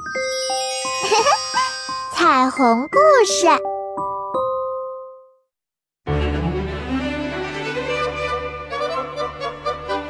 [2.14, 3.46] 彩虹故事。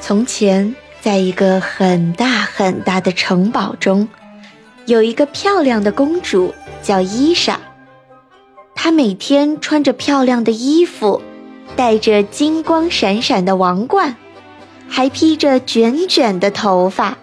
[0.00, 4.08] 从前，在一个很大很大的城堡中，
[4.87, 6.52] 有一个漂亮的公主，
[6.82, 7.60] 叫伊莎。
[8.74, 11.22] 她每天穿着漂亮的衣服，
[11.76, 14.16] 戴着金光闪闪的王冠，
[14.88, 17.16] 还披着卷卷的头发。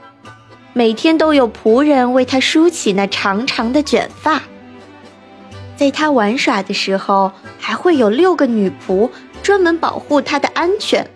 [0.78, 4.44] 每天都有仆人为她梳起那长长的卷发。
[5.76, 9.10] 在她玩耍的时候，还会有六个女仆
[9.42, 11.10] 专门保护她的安全。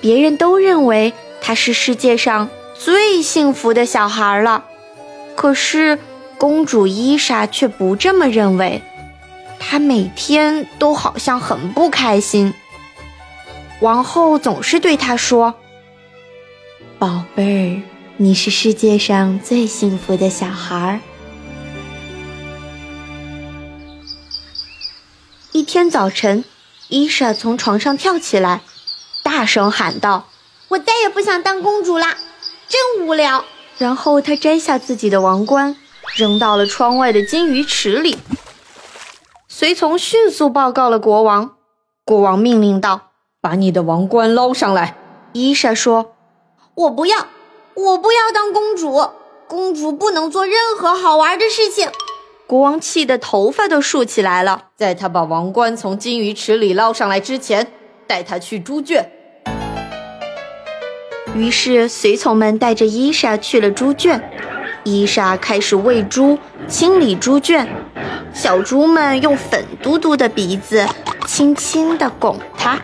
[0.00, 4.64] 别人都认为她是世界上最幸福的小孩了，
[5.36, 5.98] 可是
[6.38, 8.80] 公主伊莎却不这么认为。
[9.60, 12.54] 她每天都好像很不开心。
[13.80, 15.56] 王后总是对她说
[16.98, 17.82] ：“宝贝，
[18.20, 20.98] 你是世界上最幸福的小孩儿。”
[25.52, 26.44] 一天早晨，
[26.88, 28.62] 伊莎从床上跳起来。
[29.22, 30.26] 大声喊道
[30.66, 32.16] ：“我再也不想当公主啦，
[32.66, 33.44] 真无聊。”
[33.78, 35.76] 然后她摘下自己的王冠，
[36.16, 38.18] 扔到了窗外的金鱼池里。
[39.46, 41.52] 随从迅速报告了国王。
[42.04, 44.96] 国王命令道：“把你的王冠捞上来。”
[45.34, 46.16] 伊莎说
[46.74, 47.28] ：“我不要，
[47.78, 49.08] 我不要当公主。
[49.46, 51.88] 公主不能做任何好玩的事情。”
[52.48, 54.64] 国王气得头发都竖起来了。
[54.76, 57.68] 在他把王冠从金鱼池里捞上来之前，
[58.06, 59.10] 带他去猪圈。
[61.34, 64.20] 于是，随从们带着伊莎去了猪圈。
[64.82, 67.68] 伊莎开始喂猪、清理猪圈，
[68.32, 70.86] 小猪们用粉嘟嘟的鼻子
[71.26, 72.80] 轻轻地拱它。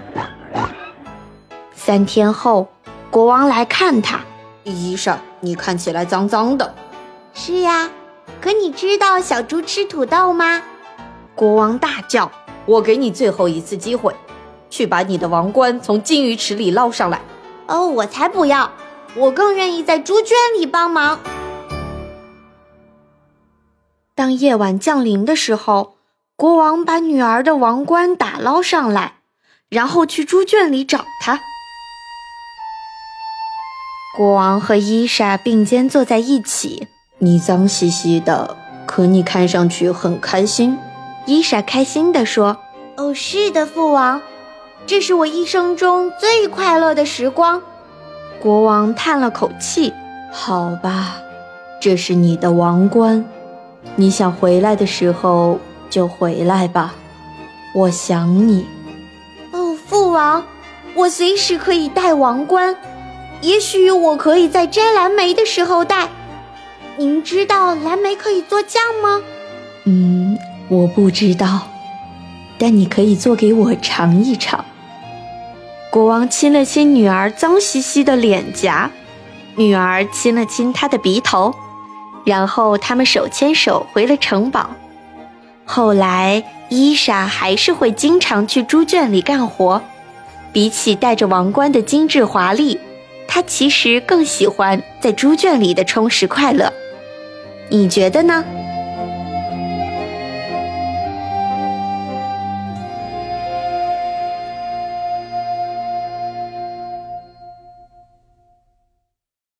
[1.75, 2.69] 三天后，
[3.11, 4.21] 国王来看他，
[4.65, 6.75] 伊莎，你看起来脏脏的。
[7.35, 7.91] 是呀，
[8.41, 10.63] 可你知道小猪吃土豆吗？
[11.35, 12.31] 国王大叫
[12.65, 14.15] ：“我给你最后一次机会，
[14.71, 17.21] 去把你的王冠从金鱼池里捞上来。”
[17.67, 18.71] 哦，我才不要！
[19.17, 21.21] 我更愿意在猪圈里帮忙。
[24.15, 25.97] 当夜晚降临的时候，
[26.37, 29.19] 国王把女儿的王冠打捞上来，
[29.69, 31.41] 然后去猪圈里找她。
[34.17, 36.87] 国王和伊莎并肩坐在一起。
[37.19, 40.79] 你脏兮兮的，可你看上去很开心。
[41.27, 42.59] 伊莎开心地说
[42.97, 44.23] ：“哦，是的，父王。”
[44.87, 47.61] 这是我一生中最快乐的时光。
[48.41, 49.93] 国王叹了口气
[50.31, 51.17] ：“好吧，
[51.81, 53.25] 这是你的王冠。
[53.97, 55.59] 你想回来的时候
[55.91, 56.95] 就回来吧，
[57.75, 58.65] 我想你。”
[59.51, 60.45] 哦，父王，
[60.95, 62.77] 我随时可以戴王冠。
[63.45, 66.09] 也许我可以在摘蓝莓的时候戴。
[66.97, 69.21] 您知道蓝莓可以做酱吗？
[69.85, 70.39] 嗯，
[70.69, 71.69] 我不知道，
[72.57, 74.65] 但你可以做给我尝一尝。
[75.91, 78.91] 国王亲了亲女儿脏兮兮的脸颊，
[79.57, 81.55] 女儿亲了亲他的鼻头，
[82.25, 84.71] 然后他们手牵手回了城堡。
[85.67, 89.83] 后来，伊莎还是会经常去猪圈里干活。
[90.51, 92.79] 比起戴着王冠的精致华丽，
[93.35, 96.73] 他其实更喜欢在猪圈里的充实快乐。
[97.69, 98.45] 你觉得呢？